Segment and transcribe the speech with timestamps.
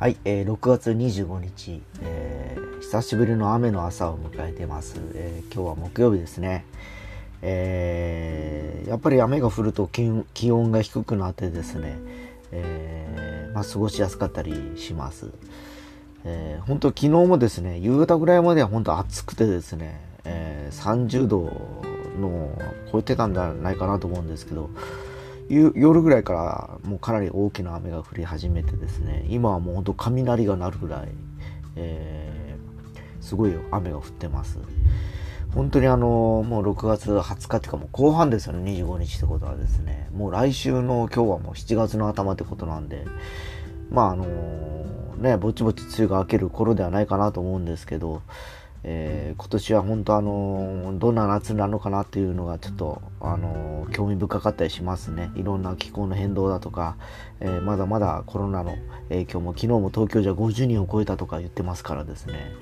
[0.00, 6.64] はい、えー、6月25日、えー、久しぶりの雨の朝を迎えてます、えー、今日は木曜日ですね、
[7.42, 11.98] えー、やっぱり雨が降ると気温が低くなってですね、
[12.50, 15.30] えーまあ、過ごしやすかったりします、
[16.24, 21.40] えー、本当昨日もですね夕方ぐらいまでは本当暑くてですね、えー、30度
[22.18, 22.56] の
[22.90, 24.70] 超えてたんじゃないかなと思うんですけど
[25.50, 31.08] 夜ぐらいからもうかなり大きな雨が降り始めてですね今はもうほんと雷が鳴るぐらい、
[31.74, 34.58] えー、すごい雨が降ってます。
[35.52, 40.08] 本当にあのもう6月20日っていうかもう後半ですよね25日ってことはですね。
[40.14, 43.04] もう来週の今日はもう7月の頭ってことなんで
[43.90, 44.24] まああの
[45.18, 48.22] ねぼちぼち梅雨が明ける頃ではないかなと思うんですけど
[48.82, 55.30] えー、今年は本当あのどんな夏なのかなっていうのがちょっとあの興味深かったりしますね。
[55.34, 56.96] いろんな気候の変動だとか、
[57.40, 58.78] えー、まだまだコロナの
[59.10, 62.52] 影響も昨日も東京じゃ50人を超えたとか言ってますからですね。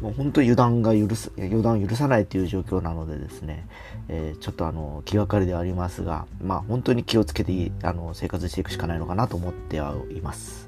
[0.00, 3.66] もう本当油断が許す予断許さないという状況なのでですね、
[4.08, 10.63] え、ちょっとあの気がかりではありますがまあ本当に気をつけてあの生活していくしかないのかなと思ってはいます。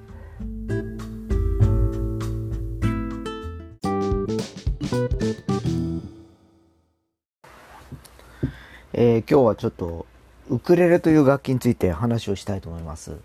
[8.93, 10.07] えー、今日はちょっと
[10.49, 13.17] ウクレレという楽器について話をしたいと思います。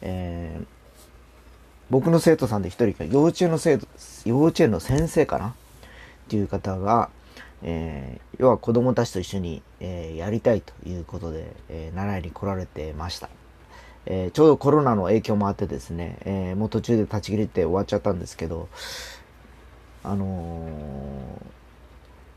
[0.00, 0.66] えー、
[1.90, 3.86] 僕の生徒さんで一人が幼稚園の生徒、
[4.24, 5.48] 幼稚園の先生かな？
[5.48, 5.52] っ
[6.28, 7.10] ていう方が、
[7.62, 13.28] えー、要は子供たちと一緒に、えー、やりたいということで、えー、習いに来られてました。
[14.06, 18.68] えちょうどコロナの影響もあってですね、えもう途中で立ち切れて終わっちゃったんですけど、
[20.04, 20.68] あの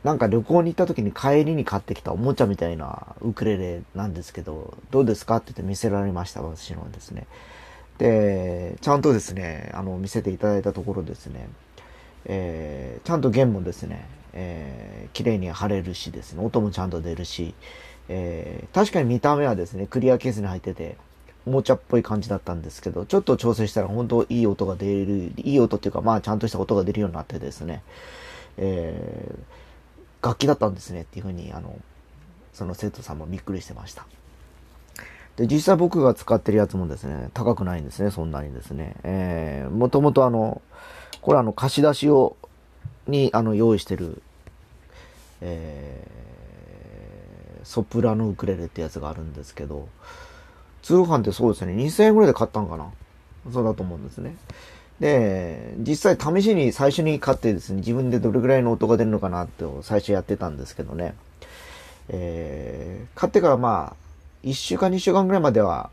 [0.03, 7.27] なんか旅行に行った時に帰りに買ってきたおもちゃみたいなウクレレなんですけど、どうですかって言って見せられました、私のですね。
[7.97, 11.49] で、ちゃんとですね、あの、見せていただいたところですね、
[12.25, 17.53] えー、ちゃんと弦もですね、えー、綺麗に貼れるしですね、音もちゃんと出るし、
[18.07, 20.95] えー、確かに見た目はですね、クリアケースに入ってて、
[21.47, 27.81] おもちゃっぽい感じだったんですけど、ちょっと調整したら本当いい音が出る、いい音っていうか、まあちゃんとした音が出るようになってですね、
[28.57, 29.57] えー
[30.21, 31.79] 楽器だったんですねっていうふうに、あの、
[32.53, 34.05] その生徒さんもびっくりしてました。
[35.35, 38.95] で、実際僕が使ってるやつもですね、高くないんですね、そんなにですね。
[39.03, 40.61] えー、もともとあの、
[41.21, 42.35] これあの、貸し出し用
[43.07, 44.21] に、あの、用意してる、
[45.41, 49.87] えー、ソプラノウクレレってやつがあるんですけど、
[50.81, 52.87] 通販ってそうですね、2000円ぐらいで買ったんかな
[53.51, 54.35] そうだと思うんですね。
[54.99, 61.13] で、実際試しに最初に買ってですね、自分でどれぐらいの音が出るのかなって最初やってたんですけどね。
[62.09, 65.89] えー、買ってからまあ、1週間2週間ぐらいまでは、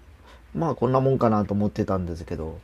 [0.54, 2.58] まあこんなもんかなと思ってたんですけど、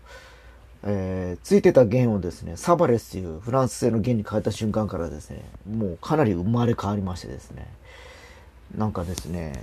[0.84, 7.66] えー、ついてた弦をですね、サバレスというフランス製の弦に変えた瞬間からですね、もうかなり生まれ変わりましてですね、
[8.76, 9.62] なんかですね、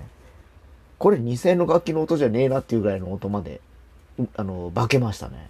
[1.00, 3.62] これ2000の楽器の音じゃねえなっていうぐらいの音まで、
[4.35, 5.50] あの、化けましたね。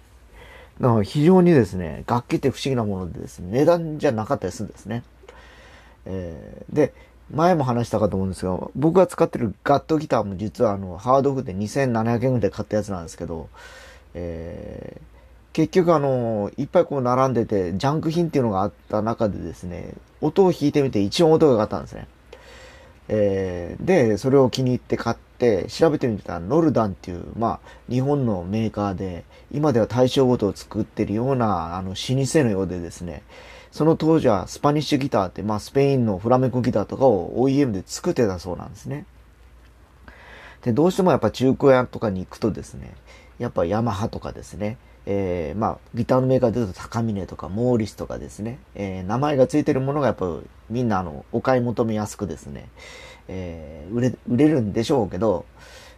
[0.80, 5.02] だから非常にですね、楽器って不思議なものでですね、値段じゃなかったりするんですね。
[6.06, 6.92] えー、で、
[7.32, 13.48] 前も話したかと思うんですが、僕が使ってるガットギターも実はあの、ハードオフで2700円ぐらいで買ったやつなんですけど、
[14.14, 22.06] えー、結局あの、いっぱいこう並んでて、ジャンク品っていうのがあった中でですね、音を弾いてみて一音音が上がったんですね。
[23.08, 33.22] えー、で、それを気に入って買ってって調べてみたらノルダンっていう、まあ、日本のメーカーで、今では対象ごとを作ってるような、あの、老舗のようでですね、
[33.70, 39.06] その当時はスパニッシュギターって、まあ、スペインのフラメコギターとかを OEM で作ってたそうなんですね。
[40.62, 42.94] で、どうしてもやっぱ中古屋とかに行くとですね、
[43.38, 44.76] やっぱヤマハとかですね、
[45.06, 50.26] えー、まあ、ギターのメーカーで言うと高峰とかモーリスとかですね、えー、名前が付いてるものがやっぱ
[50.68, 52.68] みんなあの、お買い求めやすくですね、
[53.28, 55.44] えー、売れ、売れるんでしょうけど、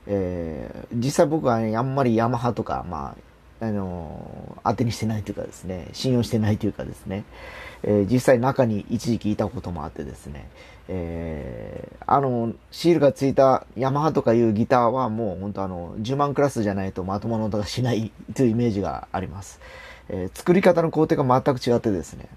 [0.07, 3.15] えー、実際僕は、ね、あんまりヤマハとか、ま
[3.61, 7.25] あ、あのー、当てにしてないというかですね、信用してないというかですね、
[7.83, 10.49] え、実際中に一時期いたこともあってですね、
[10.89, 19.61] え、あの、シールがついたヤマハとかいうギターはもう本当あの、10万クラスじゃないとまともな音がしないというイメージがあります。
[20.09, 22.29] え、作り方の工程が全く違ってですね、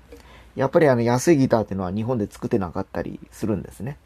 [0.56, 3.97] やっぱりあの安いギターっていうのは日本で作ってなかったりするんですね。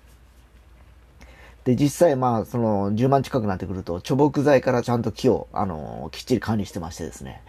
[1.68, 7.42] で、実際まあ、その10万近くなってくると、貯木材からちゃんと木を、あの、きっちり管理してましてですね、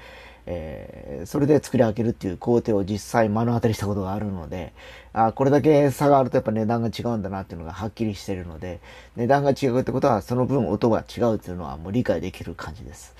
[0.46, 4.72] えー、それで作り上げるっていう工程を実際目の当たりしたことがあるので、
[5.12, 8.80] あこれだけ差があるとやっぱ値段が違うんだなっていうのがはっきりしてるので、
[9.14, 13.14] 値段が違うってことはその分音が違うっていうのはもう理解できる感じです。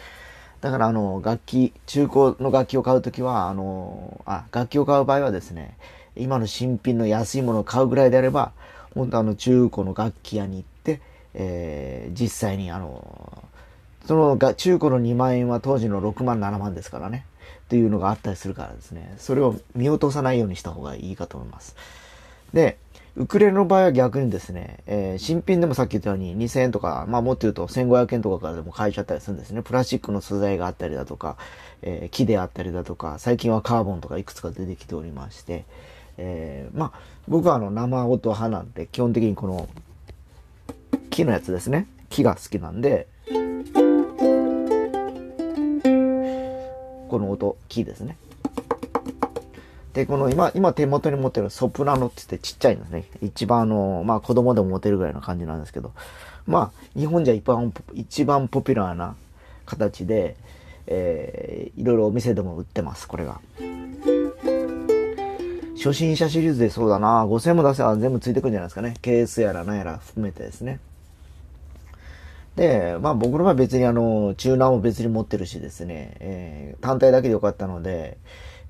[0.61, 5.77] だからあの楽器中古の楽器を買うときはあのあ楽器を買う場合はですね
[6.17, 8.51] 今の新品の安いものを買うぐらいであれば
[8.95, 10.78] 本当あの中古の楽器屋に行って、
[11.35, 13.45] えー、実際にあの
[14.07, 17.27] そのが中古の2万円は当時の6万7万ですからね。
[17.67, 19.15] っていうのがあったりするからですね。
[19.19, 21.77] それを見落とさないようにした方がいいかと思います。
[22.55, 22.79] で
[23.19, 29.61] ウクレレの場合は逆にですね、えー、新品でもさっき言ったように2000円とか、まあもっと言うと1500円とかからでも買えちゃったりするんですね。
[29.63, 31.37] プラスチックの素材があったりだとか、
[31.83, 35.65] えー、木であったりだとか、最近はカーボンとかいくつか出てきておりまして、
[36.17, 39.69] えー、まあ僕はあの生音派なんで、基本的にこの
[41.11, 41.87] 木のやつですね。
[42.11, 43.07] 木が好きなんで、
[47.09, 48.17] この音、木ですね。
[49.95, 53.05] で、この今、今手元に持ってるソプラノって言ってちっちゃいんですね。
[53.21, 55.93] 一番あの、まあ子供でも持てるぐらいの感じなんですけど、
[56.47, 59.17] まあ日本じゃ一番、一番ポピュラーな
[59.67, 60.37] 形で、
[60.87, 63.41] えー、いろいろお店でも売ってます、これが。
[65.79, 68.97] 初心者シリーズでそうだな、5000も出せば全部ついてくるんじゃないですかね。
[69.01, 70.81] ケースやら何やら含めてですね。
[72.57, 78.19] で、まあ僕の場合別にあの、チューナーも別に持ってるしですね、えー、単体だけでよかったので、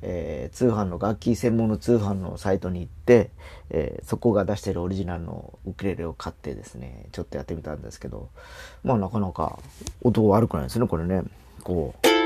[0.02, 3.31] えー、通販の楽器専門の通販のサイトに行って、
[3.70, 8.28] えー、そこが出してるオリジナルのウクレレを買ってですね、ちょっとやってみたんですけど、
[8.84, 9.58] まあなかなか
[10.02, 11.22] 音悪くないですね、これね。
[11.64, 12.18] こう。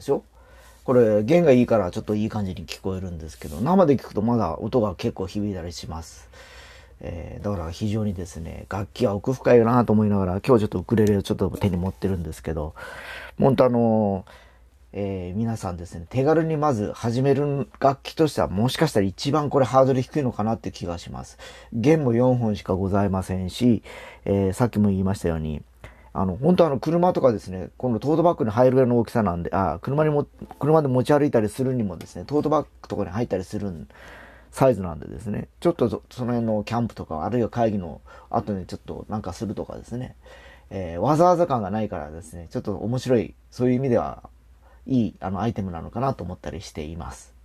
[0.00, 0.24] ですよ。
[0.84, 6.28] これ、弦がいいからちょっといい感じに聞こえるんですけど、生で聞くとまだ音が結構響いたりします。
[7.02, 12.74] えー、だから非常にですね、楽器は奥深いよなと思いながら、今日ちょっとウクレレをちょっと手に持ってるんですけど、
[13.38, 14.24] 本当あの
[14.92, 21.38] えー、皆さんですね、手軽にまず始める楽器としてはもしかしたら一番これハードル低いのかなって気がします。
[21.72, 23.84] 弦も4本しかございませんし、
[24.24, 25.62] えー、さっきも言いましたように、
[26.12, 30.26] あの、本当あの、車とかですね、このトートバッグに入るぐらいの大きさなんで、あ、車にも、
[30.58, 33.86] 車で持ち歩いたりするにもですね、トートバッグとかに入ったりする
[34.50, 40.16] サイズなんでですね、ちょっとその辺のキャンプとか、あるいは会議の後にちょっとなんかするとかですね、
[40.70, 44.28] えー、わざわざ感がないからですね、ちょっと面白い、そういう意味では、
[44.86, 47.39] いい、あの、アイテムなのかなと思ったりしています。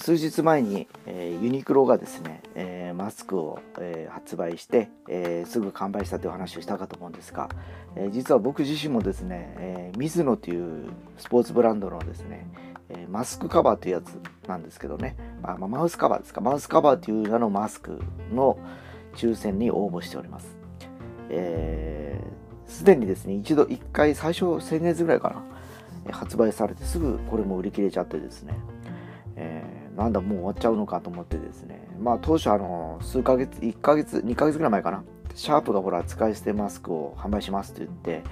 [0.00, 7.48] 数日前に、えー、ユニクロがですね、えー、マスクを、えー、発売して、えすぐ完売したという話をしたかと思うんですが、
[7.96, 12.46] え実は僕自身もですね、えミズノというスポーツブランドのですね、
[12.90, 14.16] えマスクカバーというやつ
[14.48, 18.00] なんですけどね、まあ、まあ、マウスカバーですか、マウスカバーという名のマスク
[18.32, 18.56] の
[19.16, 20.46] 抽選に応募しております。
[20.46, 20.56] す、
[21.30, 25.42] えー、で、にですね、一度、一回、最初先月ぐらいか
[26.06, 28.54] な、発売されてすぐこれも売り切れちゃってですね、
[29.98, 31.86] なんだもう終わっちゃうのかと思ってですね。
[32.00, 35.02] まあ当初あの数ヶ月1ヶ月2ヶ月ぐらい前かな。
[35.34, 38.22] シャープがほら使い捨てマスクを販売しますと言って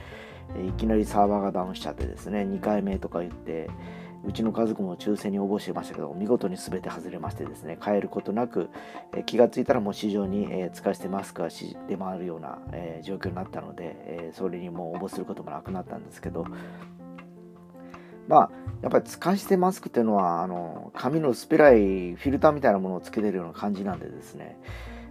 [0.69, 3.71] いきなりサーバーがダウンしちゃってですね2回目とか言って
[4.27, 8.71] うちの家族も抽選に応募してましたけど見事に全て外れましてですね買えることなく、
[9.25, 11.49] 気がついたらもう市場に、え使い捨てマスクが
[11.89, 16.45] 出回るような、え状況になったので、えそれにもう応募することもなくなったんですけど
[18.29, 18.51] まあ
[18.83, 24.59] やっぱり使い捨てマスクっていうのはあの紙の薄っぺらいフィルターみたいなものをつけてるような感じなんでですね、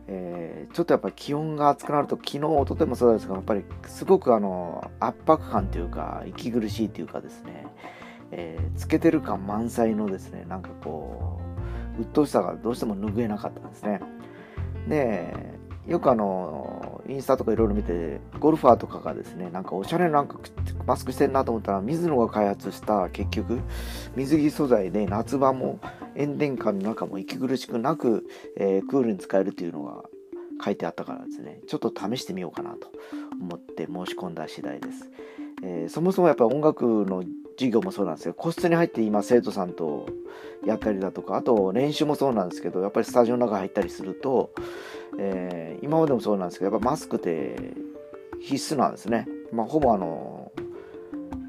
[0.07, 7.65] えー、ちょっとやっぱり気温が暑くなると昨日おとといもそうですがやっぱりすごくあの圧迫感というか息苦しいというかですね、
[8.31, 11.41] えー、つけてる感満載のですねなんかこ
[11.97, 14.01] う鬱陶しさがどうしても拭えなかったんですね。
[14.87, 15.33] で
[15.87, 20.37] よくあのインスタとかいろいろ見てゴルファーとかがですねなんかおしゃれなんか
[20.85, 23.59] マスクしてんなと思ったら水野が開発した結局
[24.15, 25.79] 水着素材で夏場も
[26.17, 30.03] 炎天下の中も息苦しくなく、えー、クールに使えるっていうのが
[30.63, 32.91] 書いてあったからですねちょっと試してみようかなと
[33.39, 35.11] 思って申し込んだ次第です、
[35.63, 37.23] えー、そもそもやっぱり音楽の
[37.57, 38.33] 授業もそうなんですよ。
[38.33, 40.07] 個室に入って今生徒さんと
[40.65, 44.51] やったりだとかあと練習もそうなんですけどやっぱりスタジオの中入ったりすると、
[45.17, 47.73] えー、今までもそうなんですけどやっぱマスクって
[48.39, 50.51] 必須なんですね、まあ、ほぼあの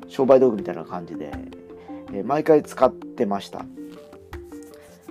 [0.09, 1.33] 商売道具みたいな感じで、
[2.13, 3.65] えー、毎回使ってました。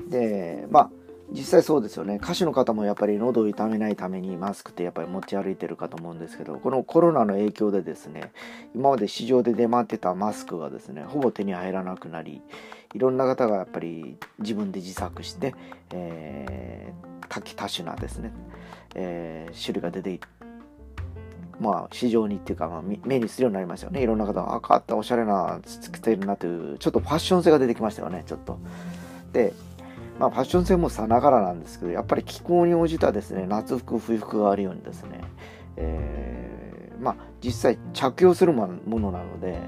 [0.09, 0.89] でまあ
[1.31, 8.31] 実際そうですよね歌手の方もやっぱり喉を痛めないためにマスクってやっぱり持ち歩いてるかと思うんですけどこのコロナの影響でですね
[8.75, 12.41] 今まで市場で出回ってたマスクがですねほぼ手に入らなくなり
[12.93, 15.55] いろんな方がやっぱり自分で自作して、
[15.93, 18.31] えー、多岐多種なですね、
[18.93, 20.19] えー、種類が出て
[21.59, 24.01] まあ、市場にっていうか、まあ、目にするようになりましたよね。
[24.01, 28.59] いろんな方が、あ、った、おしゃれな、つけてるなという、ちょっとファッション性が出てきましたよね、ちょっと。
[29.31, 29.53] で、
[30.19, 35.21] まあ、ファッション性もさながらなんですけど、やっぱり気候に応じたですね、夏服、冬服があるようにですね、
[35.77, 39.59] えー、まあ、実際着用するものなので、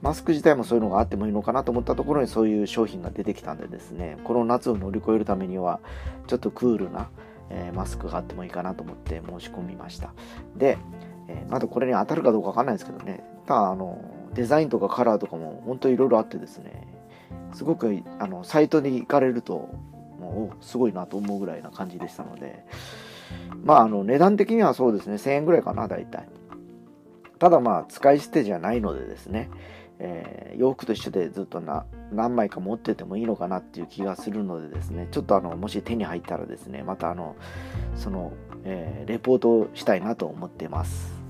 [0.00, 5.80] マスク自体もそういうのがあってもいいのかなと思ったところにそういう商品が出てきたんでですね、この夏を乗り越えるためには、
[6.26, 7.08] ちょっとクールな、
[7.50, 10.14] えー、マスクがあってもいいかなと思って申し込みました。
[10.56, 10.78] で、
[11.28, 14.02] えー、まだこれに当たるかどうかわかんないですけどね、ただあの、
[14.34, 17.01] デザインとかカラーとかも本当いろいろあってですね、
[17.52, 19.70] すごくあのサイトに行かれると
[20.18, 22.64] もうすごいなと思うぐらいな感じでしたので。
[23.64, 25.14] まああの値段的にはそうですね。
[25.14, 26.28] 1000円ぐらいかな大体。
[27.38, 29.50] ただまあ使い捨てじゃないのでですね、
[29.98, 35.08] えー、洋服と一緒でずっとな何枚か持っててもいいのかなっていう気がするのでですね。
[35.10, 37.36] ちょっとあのもし手に入ったらですねまたあの
[37.96, 38.32] その、
[38.64, 41.21] えー、レポートをしたいなと思っています。